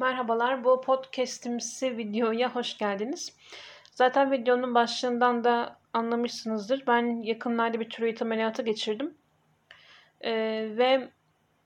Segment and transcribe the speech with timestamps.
[0.00, 3.36] Merhabalar, bu podcast'imsi videoya hoş geldiniz.
[3.94, 6.84] Zaten videonun başlığından da anlamışsınızdır.
[6.86, 9.14] Ben yakınlarda bir tiroid ameliyatı geçirdim.
[10.20, 10.32] Ee,
[10.76, 11.08] ve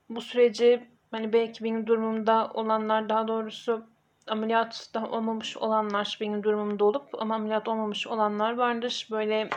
[0.09, 3.85] bu süreci hani belki benim durumumda olanlar daha doğrusu
[4.27, 9.07] ameliyat daha olmamış olanlar benim durumumda olup ama ameliyat olmamış olanlar vardır.
[9.11, 9.49] Böyle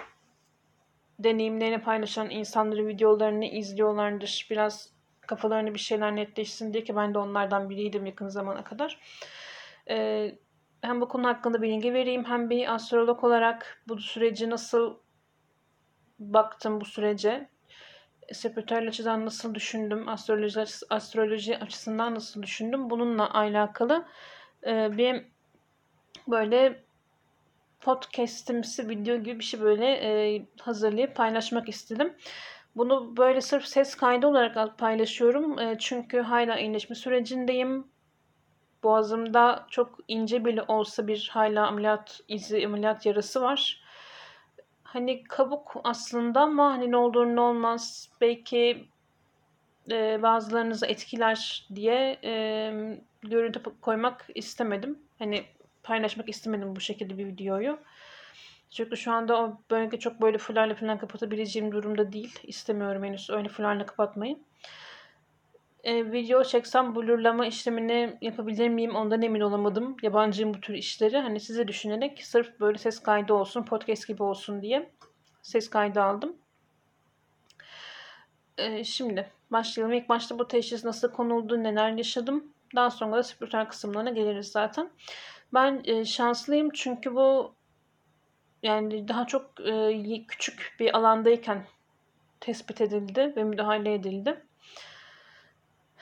[1.19, 4.47] deneyimlerini paylaşan insanların videolarını izliyorlardır.
[4.51, 4.98] Biraz
[5.29, 9.01] kafalarını bir şeyler netleşsin diye ki ben de onlardan biriydim yakın zamana kadar.
[9.91, 10.39] Ee,
[10.83, 14.97] hem bu konu hakkında bilgi vereyim hem bir astrolog olarak bu süreci nasıl
[16.19, 17.49] baktım bu sürece.
[18.33, 24.07] Spiritüel açıdan nasıl düşündüm, astroloji, astroloji açısından nasıl düşündüm bununla alakalı
[24.67, 25.25] e, bir
[26.29, 26.85] böyle
[27.81, 32.15] podcast'imsi video gibi bir şey böyle e, hazırlayıp paylaşmak istedim.
[32.79, 35.59] Bunu böyle sırf ses kaydı olarak paylaşıyorum.
[35.59, 37.87] E, çünkü hala iyileşme sürecindeyim.
[38.83, 43.83] Boğazımda çok ince bile olsa bir hala ameliyat izi, ameliyat yarası var.
[44.83, 48.89] Hani kabuk aslında ama hani ne olur ne olmaz belki
[49.91, 52.73] e, bazılarınızı etkiler diye e,
[53.23, 54.99] görüntü koymak istemedim.
[55.19, 55.45] Hani
[55.83, 57.79] paylaşmak istemedim bu şekilde bir videoyu.
[58.71, 62.39] Çünkü şu anda o bölge çok böyle fularla falan kapatabileceğim durumda değil.
[62.43, 64.39] İstemiyorum henüz öyle fularla kapatmayı.
[65.85, 69.97] E, video çeksem blurlama işlemini yapabilir miyim ondan emin olamadım.
[70.03, 71.19] Yabancıyım bu tür işleri.
[71.19, 74.91] Hani size düşünerek sırf böyle ses kaydı olsun, podcast gibi olsun diye
[75.43, 76.37] ses kaydı aldım.
[78.59, 79.97] E, şimdi başlayalım.
[79.97, 82.53] İlk başta bu teşhis nasıl konuldu, neler yaşadım.
[82.75, 84.91] Daha sonra da spiritüel kısımlarına geliriz zaten.
[85.55, 87.55] Ben e, şanslıyım çünkü bu
[88.63, 91.65] yani daha çok e, küçük bir alandayken
[92.41, 94.43] tespit edildi ve müdahale edildi.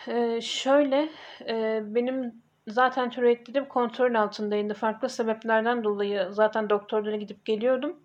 [0.07, 1.09] E, şöyle
[1.49, 4.75] e, benim zaten türetlerim kontrol altındaydı.
[4.75, 7.97] Farklı sebeplerden dolayı zaten doktorlara gidip geliyordum.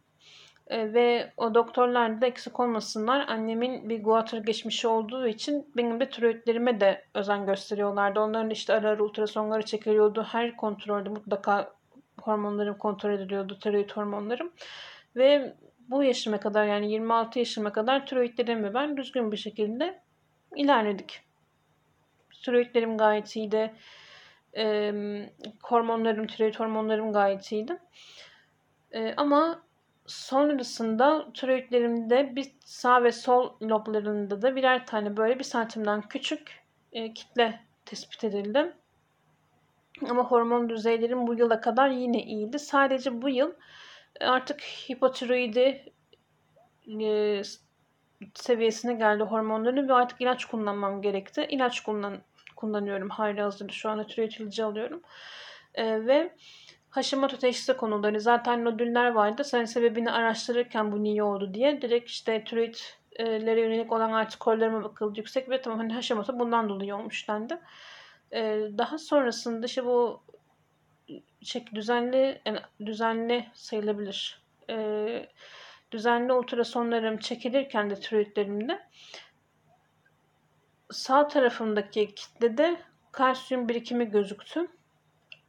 [0.67, 3.25] E, ve o doktorlar da eksik olmasınlar.
[3.27, 8.19] Annemin bir guatr geçmişi olduğu için benim de türetlerime de özen gösteriyorlardı.
[8.19, 10.23] Onların işte ara ara ultrasonları çekiliyordu.
[10.23, 11.73] Her kontrolde mutlaka
[12.21, 14.51] hormonlarım kontrol ediliyordu, tiroid hormonlarım.
[15.15, 15.55] Ve
[15.89, 20.01] bu yaşıma kadar yani 26 yaşıma kadar tiroidlerim ve ben düzgün bir şekilde
[20.55, 21.21] ilerledik.
[22.43, 23.73] Tiroidlerim gayet iyiydi.
[24.57, 24.93] E,
[25.63, 27.77] hormonlarım, tiroid hormonlarım gayet iyiydi.
[28.91, 29.63] E, ama
[30.05, 36.61] sonrasında tiroidlerimde bir sağ ve sol loblarında da birer tane böyle bir santimden küçük
[36.93, 38.73] e, kitle tespit edildi.
[40.09, 42.59] Ama hormon düzeylerim bu yıla kadar yine iyiydi.
[42.59, 43.51] Sadece bu yıl
[44.21, 45.93] e, artık hipotiroidi
[47.01, 47.41] e,
[48.33, 51.47] seviyesine geldi hormonların ve artık ilaç kullanmam gerekti.
[51.49, 52.17] İlaç kullan
[52.55, 55.01] kullanıyorum hayli hazırda şu anda tiroid alıyorum.
[55.75, 56.35] E, ve
[56.89, 58.07] Hashimoto teşhisi konuldu.
[58.07, 59.43] Hani zaten nodüller vardı.
[59.43, 65.49] Sen sebebini araştırırken bu niye oldu diye direkt işte tiroidlere yönelik olan antikorlarıma bakıldı yüksek
[65.49, 67.57] ve tamam hani Hashimoto bundan dolayı olmuş dendi.
[68.33, 70.23] Ee, daha sonrasında işte bu
[71.41, 74.41] şey, düzenli yani düzenli sayılabilir.
[74.69, 75.29] Ee,
[75.91, 78.87] düzenli ultrasonlarım çekilirken de tiroidlerimde
[80.91, 82.77] sağ tarafımdaki kitlede
[83.11, 84.67] kalsiyum birikimi gözüktü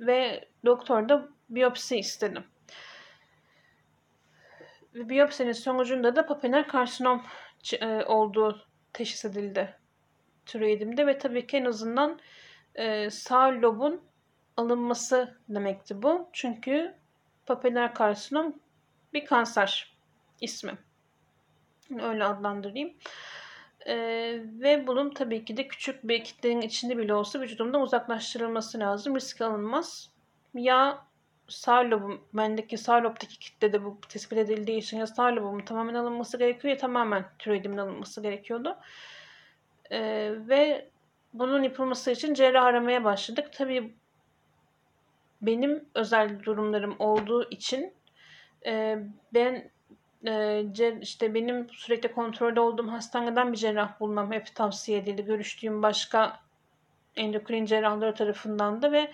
[0.01, 2.45] ve doktor da biyopsi istedim.
[4.95, 7.27] Ve biyopsinin sonucunda da papiler karsinom
[8.07, 9.77] olduğu teşhis edildi
[10.47, 12.21] tiroidimde ve tabii ki en azından
[12.75, 14.01] e, sağ lobun
[14.57, 16.29] alınması demekti bu.
[16.33, 16.95] Çünkü
[17.47, 18.55] papiler karsinom
[19.13, 19.97] bir kanser
[20.41, 20.79] ismi.
[22.03, 22.93] Öyle adlandırayım.
[23.87, 29.17] Ee, ve bunun tabii ki de küçük bir kitlenin içinde bile olsa vücudumdan uzaklaştırılması lazım.
[29.17, 30.11] Risk alınmaz.
[30.55, 31.07] Ya
[31.49, 36.39] sağ lobum, bendeki sağ lobdaki kitlede bu tespit edildiği için ya sağ lobumun tamamen alınması
[36.39, 38.77] gerekiyor ya tamamen tiroidimin alınması gerekiyordu.
[39.91, 40.91] Ee, ve
[41.33, 43.49] bunun yapılması için cerrah aramaya başladık.
[43.53, 43.95] Tabii
[45.43, 47.95] benim özel durumlarım olduğu için
[48.67, 48.99] e,
[49.35, 49.71] ben
[50.27, 55.25] e, işte benim sürekli kontrolde olduğum hastaneden bir cerrah bulmam hep tavsiye edildi.
[55.25, 56.41] Görüştüğüm başka
[57.17, 59.13] endokrin cerrahları tarafından da ve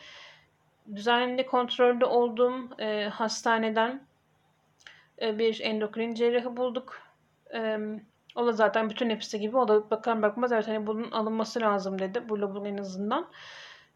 [0.95, 4.07] düzenli kontrolde olduğum e, hastaneden
[5.23, 7.03] e, bir endokrin cerrahı bulduk.
[7.55, 7.79] E,
[8.35, 9.57] o da zaten bütün hepsi gibi.
[9.57, 12.29] O da bakar bakmaz evet hani bunun alınması lazım dedi.
[12.29, 13.31] Bu lobun en azından.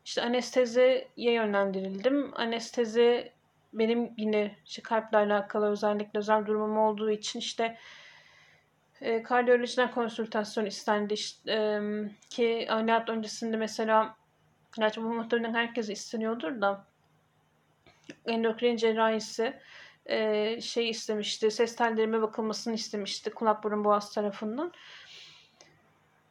[0.05, 2.33] İşte anesteziye yönlendirildim.
[2.37, 3.33] Anestezi
[3.73, 7.79] benim yine işte kalple alakalı özellikle özel durumum olduğu için işte
[9.01, 11.15] e, kardiyolojiden konsültasyon istendi.
[11.15, 11.81] İşte, e,
[12.31, 14.17] ki ameliyat öncesinde mesela
[14.77, 16.85] Gerçi bu muhtemelen herkese isteniyordur da
[18.27, 19.61] endokrin cerrahisi
[20.07, 21.51] e, şey istemişti.
[21.51, 24.73] Ses tellerime bakılmasını istemişti kulak burun boğaz tarafından.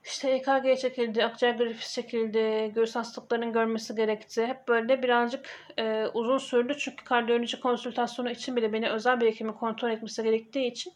[0.03, 4.45] İşte EKG çekildi, akciğer grafisi çekildi, göğüs hastalıklarının görmesi gerekti.
[4.45, 9.53] Hep böyle birazcık e, uzun sürdü çünkü kardiyoloji konsültasyonu için bile beni özel bir hekimin
[9.53, 10.94] kontrol etmesi gerektiği için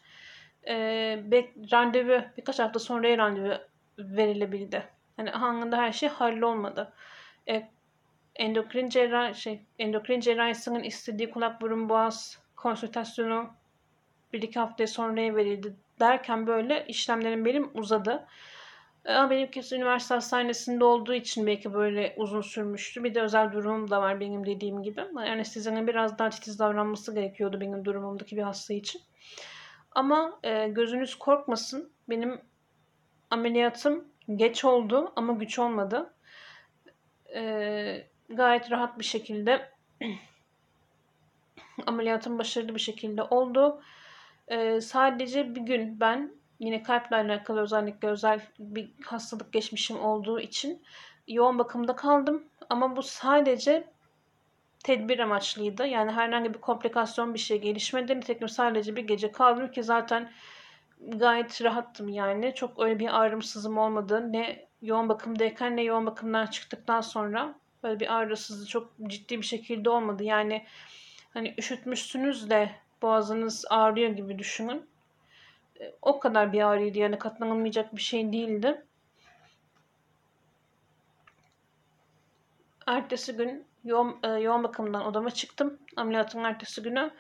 [0.68, 3.58] e, bek, randevu birkaç hafta sonraya randevu
[4.00, 4.84] verilebildi.
[5.18, 6.94] Hani anında her şey hallolmadı.
[7.50, 7.70] E,
[8.36, 13.50] endokrin cerrah şey endokrin cerrahisinin istediği kulak burun boğaz konsültasyonu
[14.34, 18.28] bir iki hafta sonraya verildi derken böyle işlemlerim benim uzadı.
[19.08, 23.04] Ama benimkisi üniversite hastanesinde olduğu için belki böyle uzun sürmüştü.
[23.04, 25.02] Bir de özel durumum da var benim dediğim gibi.
[25.02, 29.02] Anestezinin biraz daha titiz davranması gerekiyordu benim durumumdaki bir hasta için.
[29.92, 31.92] Ama e, gözünüz korkmasın.
[32.10, 32.42] Benim
[33.32, 36.14] ameliyatım geç oldu ama güç olmadı.
[37.36, 39.72] E, gayet rahat bir şekilde
[41.88, 43.82] ameliyatım başarılı bir şekilde oldu.
[44.48, 50.84] E, sadece bir gün ben yine kalple alakalı özellikle özel bir hastalık geçmişim olduğu için
[51.28, 52.44] yoğun bakımda kaldım.
[52.70, 53.88] Ama bu sadece
[54.84, 55.88] tedbir amaçlıydı.
[55.88, 58.18] Yani herhangi bir komplikasyon bir şey gelişmedi.
[58.18, 60.32] Nitekim sadece bir gece kaldım ki zaten
[61.00, 62.54] gayet rahattım yani.
[62.56, 64.28] Çok öyle bir ağrımsızım olmadı.
[64.32, 69.90] Ne yoğun bakımdayken ne yoğun bakımdan çıktıktan sonra böyle bir ağrısızlığı çok ciddi bir şekilde
[69.90, 70.24] olmadı.
[70.24, 70.66] Yani
[71.36, 72.72] hani üşütmüşsünüz de
[73.02, 74.90] boğazınız ağrıyor gibi düşünün
[76.02, 78.86] o kadar bir ağrıydı yani katlanılmayacak bir şey değildi.
[82.88, 85.80] Ertesi gün yoğun, e, yoğun bakımdan odama çıktım.
[85.96, 87.12] Ameliyatın ertesi günü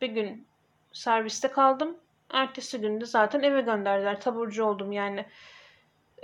[0.00, 0.46] bir gün
[0.92, 1.96] serviste kaldım.
[2.30, 4.20] Ertesi günde zaten eve gönderdiler.
[4.20, 5.26] Taburcu oldum yani.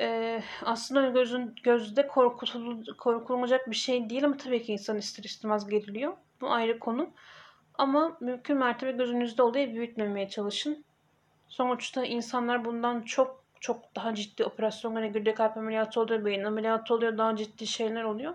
[0.01, 5.69] Ee, aslında gözün gözde korkutul, korkulacak bir şey değil ama tabii ki insan ister istemez
[5.69, 6.17] geriliyor.
[6.43, 7.11] Bu ayrı konu.
[7.75, 10.85] Ama mümkün mertebe gözünüzde olayı büyütmemeye çalışın.
[11.49, 15.37] Sonuçta insanlar bundan çok çok daha ciddi operasyonlara giriyor.
[15.37, 18.35] Kalp ameliyatı oluyor, beyin ameliyatı oluyor, daha ciddi şeyler oluyor.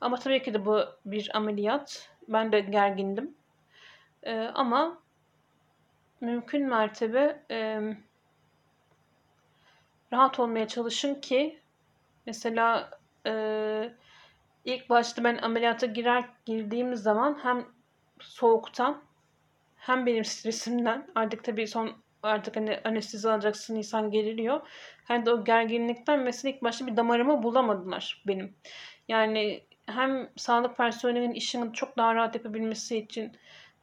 [0.00, 2.10] Ama tabii ki de bu bir ameliyat.
[2.28, 3.34] Ben de gergindim.
[4.22, 4.98] Ee, ama
[6.20, 7.80] mümkün mertebe e,
[10.12, 11.60] rahat olmaya çalışın ki
[12.26, 12.90] mesela
[13.26, 13.32] e,
[14.66, 17.64] ilk başta ben ameliyata girer girdiğim zaman hem
[18.20, 19.02] soğuktan
[19.76, 21.92] hem benim stresimden artık tabii son
[22.22, 24.60] artık hani anestezi alacaksın insan geriliyor.
[25.04, 28.56] Hem de o gerginlikten mesela ilk başta bir damarımı bulamadılar benim.
[29.08, 33.32] Yani hem sağlık personelinin işini çok daha rahat yapabilmesi için,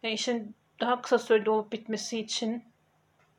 [0.03, 2.63] yani işin daha kısa sürede olup bitmesi için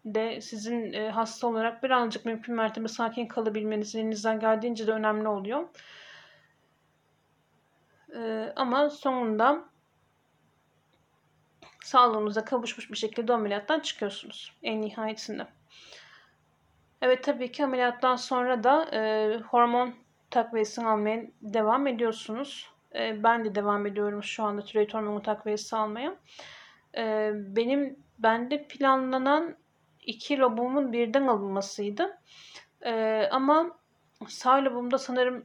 [0.04, 5.68] de sizin e, hasta olarak birazcık mümkün mertebe sakin kalabilmeniz elinizden geldiğince de önemli oluyor.
[8.14, 9.64] E, ama sonunda
[11.82, 15.46] sağlığınıza kavuşmuş bir şekilde ameliyattan çıkıyorsunuz en nihayetinde.
[17.02, 19.94] Evet tabii ki ameliyattan sonra da e, hormon
[20.30, 22.70] takviyesini almaya devam ediyorsunuz.
[22.94, 26.16] E, ben de devam ediyorum şu anda tiroid hormonu takviyesi almaya.
[26.96, 29.56] E, benim bende planlanan
[30.02, 32.18] iki lobumun birden alınmasıydı.
[32.84, 33.70] E, ama
[34.28, 35.44] sağ lobumda sanırım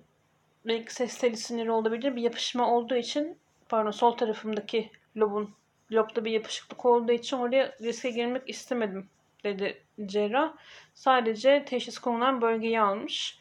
[0.70, 3.38] belki ses teli siniri olabilir bir yapışma olduğu için
[3.70, 5.56] pardon sol tarafımdaki lobun
[5.92, 9.10] blokta bir yapışıklık olduğu için oraya riske girmek istemedim
[9.44, 10.54] dedi cerrah.
[10.94, 13.40] Sadece teşhis konulan bölgeyi almış.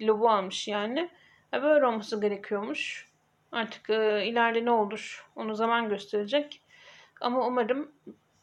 [0.00, 1.10] Lobu almış yani.
[1.54, 3.08] E böyle olması gerekiyormuş.
[3.52, 6.62] Artık e, ileride ne olur onu zaman gösterecek.
[7.20, 7.92] Ama umarım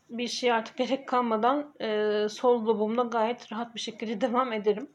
[0.09, 4.89] bir şey artık gerek kalmadan e, sol lobumda gayet rahat bir şekilde devam ederim.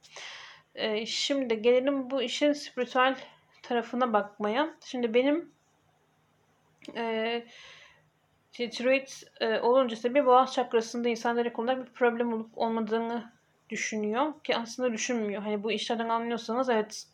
[0.78, 3.16] E, şimdi gelelim bu işin spiritüel
[3.62, 4.74] tarafına bakmaya.
[4.84, 5.52] Şimdi benim
[6.96, 7.44] e,
[8.52, 9.08] tiroid
[9.40, 13.32] e, olunca tabii boğaz çakrasında insanlara konuda bir problem olup olmadığını
[13.70, 15.42] düşünüyor ki aslında düşünmüyor.
[15.42, 17.06] Hani bu işlerden anlıyorsanız evet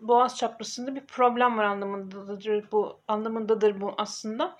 [0.00, 4.56] boğaz çakrasında bir problem var anlamındadır bu anlamındadır bu aslında.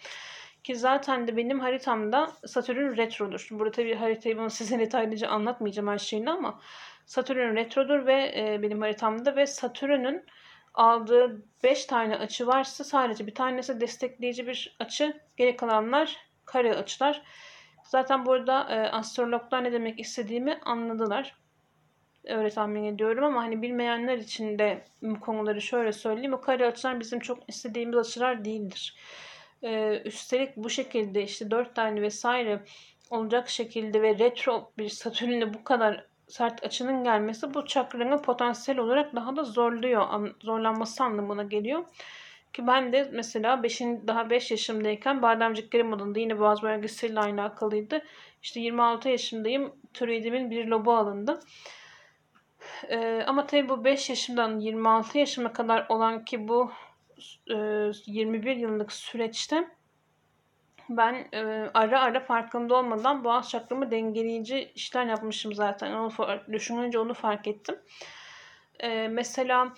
[0.64, 3.48] Ki zaten de benim haritamda Satürn retrodur.
[3.50, 6.60] Burada tabii haritayı bunu size detaylıca anlatmayacağım her şeyini ama
[7.06, 10.24] Satürn retrodur ve e, benim haritamda ve Satürn'ün
[10.74, 15.20] aldığı 5 tane açı varsa sadece bir tanesi destekleyici bir açı.
[15.36, 17.22] Geri kalanlar kare açılar.
[17.84, 21.36] Zaten burada e, astrologlar ne demek istediğimi anladılar.
[22.24, 26.34] Öyle tahmin ediyorum ama hani bilmeyenler için de bu konuları şöyle söyleyeyim.
[26.34, 28.96] O kare açılar bizim çok istediğimiz açılar değildir.
[29.62, 32.60] Ee, üstelik bu şekilde işte dört tane vesaire
[33.10, 39.14] olacak şekilde ve retro bir Satürn'le bu kadar sert açının gelmesi bu çakranı potansiyel olarak
[39.14, 40.32] daha da zorluyor.
[40.40, 41.84] Zorlanması anlamına geliyor.
[42.52, 43.80] Ki ben de mesela 5.
[43.80, 48.02] daha 5 yaşımdayken bademciklerim adında yine boğaz bölgesiyle alakalıydı.
[48.42, 49.72] İşte 26 yaşındayım.
[49.94, 51.40] Türedimin bir lobu alındı.
[52.88, 56.72] Ee, ama tabii bu 5 yaşımdan 26 yaşıma kadar olan ki bu
[57.50, 57.54] e,
[58.06, 59.68] 21 yıllık süreçte
[60.88, 65.92] ben e, ara ara farkında olmadan boğaz çakramı dengeleyici işler yapmışım zaten.
[65.92, 66.12] Onu
[66.52, 67.78] düşününce onu fark ettim.
[68.80, 69.72] E, mesela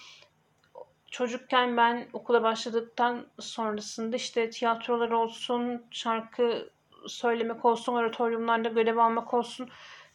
[1.10, 6.70] çocukken ben okula başladıktan sonrasında işte tiyatrolar olsun, şarkı
[7.06, 9.68] söylemek olsun, oratoryumlarda görev almak olsun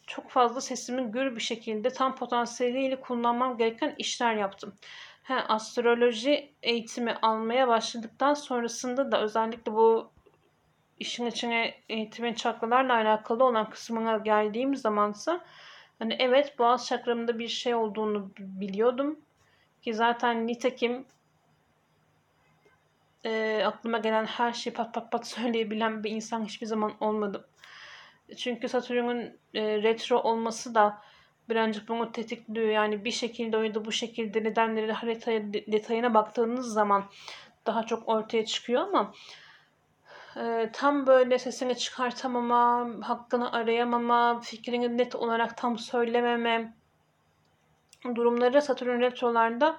[0.06, 4.74] çok fazla sesimi gür bir şekilde tam potansiyeliyle kullanmam gereken işler yaptım.
[5.22, 10.10] He, astroloji eğitimi almaya başladıktan sonrasında da özellikle bu
[11.02, 15.44] işin içine eğitimin çakralarla alakalı olan kısmına geldiğim zamansa
[15.98, 19.20] hani evet boğaz çakramında bir şey olduğunu biliyordum.
[19.82, 21.04] Ki zaten nitekim
[23.24, 27.44] e, aklıma gelen her şeyi pat pat pat söyleyebilen bir insan hiçbir zaman olmadım.
[28.36, 31.02] Çünkü Satürn'ün e, retro olması da
[31.48, 32.68] birazcık bunu tetikliyor.
[32.68, 37.04] Yani bir şekilde oydu bu şekilde nedenleri haritaya detayına baktığınız zaman
[37.66, 39.12] daha çok ortaya çıkıyor ama
[40.36, 46.74] e, tam böyle sesini çıkartamama, hakkını arayamama, fikrini net olarak tam söylememe
[48.14, 49.78] durumları Satürn retrolarda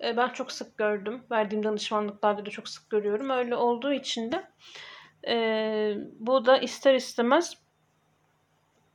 [0.00, 1.22] e, ben çok sık gördüm.
[1.30, 3.30] Verdiğim danışmanlıklarda da çok sık görüyorum.
[3.30, 4.50] Öyle olduğu için de
[5.28, 7.58] e, bu da ister istemez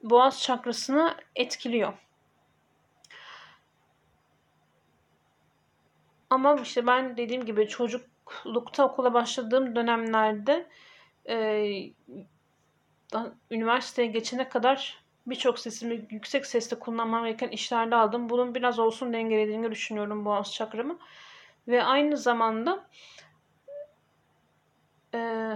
[0.04, 1.94] boğaz çakrasını etkiliyor.
[6.30, 10.68] Ama işte ben dediğim gibi çocuklukta okula başladığım dönemlerde
[11.30, 11.36] e,
[13.52, 18.30] üniversiteye geçene kadar birçok sesimi yüksek sesle kullanmam gereken işlerde aldım.
[18.30, 21.00] Bunun biraz olsun dengelediğini düşünüyorum boğaz çakramı.
[21.68, 22.86] Ve aynı zamanda
[25.14, 25.52] e,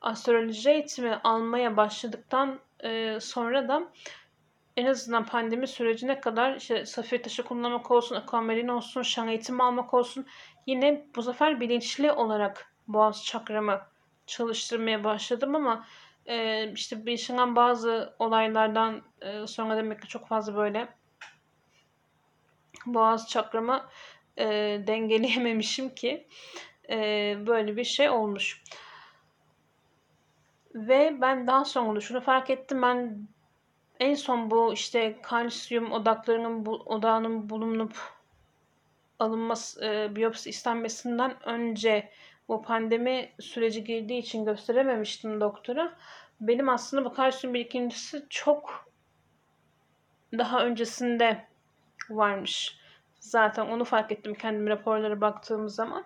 [0.00, 3.82] astroloji eğitimi almaya başladıktan e, sonra da
[4.76, 9.94] en azından pandemi sürecine kadar işte safir taşı kullanmak olsun, akvamerin olsun, şan eğitimi almak
[9.94, 10.26] olsun
[10.66, 13.80] yine bu sefer bilinçli olarak boğaz çakramı
[14.26, 15.86] çalıştırmaya başladım ama
[16.26, 20.88] e, işte yaşanan bazı olaylardan e, sonra demek ki çok fazla böyle
[22.86, 23.86] boğaz çakramı
[24.38, 24.46] e,
[24.86, 26.26] dengeleyememişim ki
[26.90, 26.96] e,
[27.46, 28.62] böyle bir şey olmuş.
[30.74, 32.82] Ve ben daha sonra şunu fark ettim.
[32.82, 33.28] Ben
[34.00, 37.96] en son bu işte kalsiyum odaklarının bu, odağının bulunup
[39.18, 42.10] alınması, e, biyopsi istenmesinden önce
[42.50, 45.92] bu pandemi süreci girdiği için gösterememiştim doktora.
[46.40, 48.90] Benim aslında bu kalsiyum birikintisi çok
[50.38, 51.44] daha öncesinde
[52.10, 52.78] varmış.
[53.20, 56.04] Zaten onu fark ettim kendim raporlara baktığım zaman.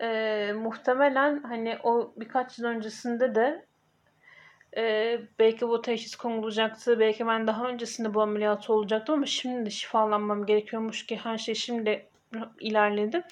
[0.00, 3.66] Ee, muhtemelen hani o birkaç yıl öncesinde de
[4.76, 7.00] e, belki bu teşhis konulacaktı.
[7.00, 11.54] Belki ben daha öncesinde bu ameliyat olacaktım ama şimdi de şifalanmam gerekiyormuş ki her şey
[11.54, 12.08] şimdi
[12.60, 13.24] ilerledi.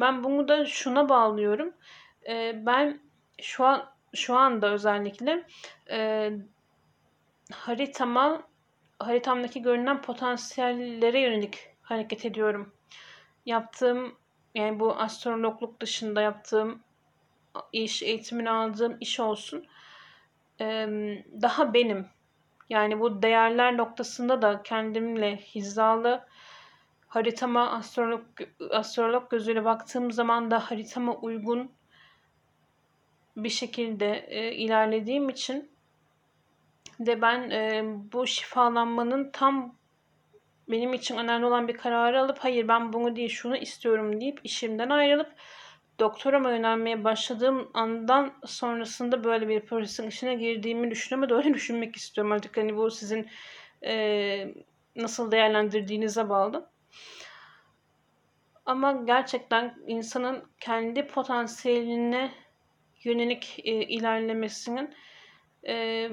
[0.00, 1.74] Ben bunu da şuna bağlıyorum.
[2.28, 3.00] E, ben
[3.42, 5.44] şu an şu anda özellikle
[5.90, 6.30] e,
[7.52, 8.42] haritama
[8.98, 12.72] haritamdaki görünen potansiyellere yönelik hareket ediyorum.
[13.46, 14.14] Yaptığım
[14.54, 16.82] yani bu astrologluk dışında yaptığım
[17.72, 19.66] iş, eğitimini aldığım iş olsun.
[21.42, 22.06] daha benim.
[22.68, 26.26] Yani bu değerler noktasında da kendimle hizalı
[27.08, 28.22] haritama astrolog,
[28.70, 31.70] astrolog gözüyle baktığım zaman da haritama uygun
[33.36, 35.70] bir şekilde e, ilerlediğim için
[37.00, 39.74] de ben e, bu şifalanmanın tam
[40.68, 44.90] benim için önemli olan bir kararı alıp hayır ben bunu değil şunu istiyorum deyip işimden
[44.90, 45.32] ayrılıp
[46.00, 51.36] doktorama yönelmeye başladığım andan sonrasında böyle bir prosesin içine girdiğimi düşünüyorum.
[51.36, 53.28] Öyle düşünmek istiyorum artık hani bu sizin
[53.84, 54.54] e,
[54.96, 56.70] nasıl değerlendirdiğinize bağlı.
[58.66, 62.32] Ama gerçekten insanın kendi potansiyeline
[63.04, 64.94] yönelik e, ilerlemesinin
[65.66, 66.08] e,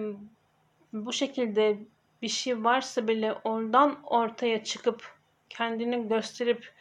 [0.93, 1.79] bu şekilde
[2.21, 5.15] bir şey varsa bile ondan ortaya çıkıp
[5.49, 6.73] kendini gösterip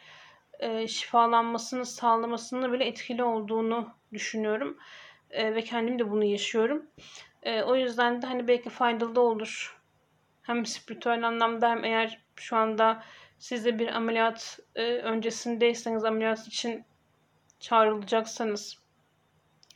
[0.59, 4.77] e, şifalanmasını sağlamasını bile etkili olduğunu düşünüyorum.
[5.29, 6.85] E, ve kendim de bunu yaşıyorum.
[7.43, 9.81] E, o yüzden de hani belki faydalı da olur.
[10.41, 13.03] Hem spiritüel anlamda hem eğer şu anda
[13.39, 16.85] siz de bir ameliyat e, öncesindeyseniz ameliyat için
[17.59, 18.85] çağrılacaksanız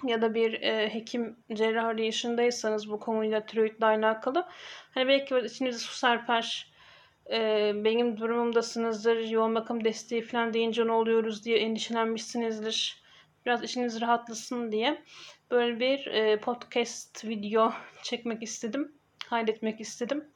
[0.03, 4.47] ya da bir e, hekim cerrah arayışındaysanız bu konuyla tiroidle alakalı
[4.93, 6.71] hani belki içinize su serper
[7.31, 13.01] e, benim durumumdasınızdır yoğun bakım desteği falan deyince ne oluyoruz diye endişelenmişsinizdir
[13.45, 15.03] biraz işiniz rahatlasın diye
[15.51, 17.73] böyle bir e, podcast video
[18.03, 18.91] çekmek istedim
[19.29, 20.29] kaydetmek istedim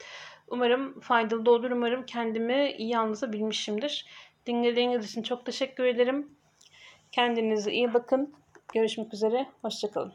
[0.48, 4.06] umarım faydalı olur umarım kendimi iyi anlatabilmişimdir
[4.46, 6.28] dinlediğiniz için çok teşekkür ederim
[7.12, 8.34] kendinize iyi bakın
[8.74, 9.46] Görüşmek üzere.
[9.62, 10.12] Hoşçakalın.